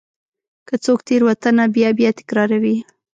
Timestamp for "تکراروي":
2.19-2.75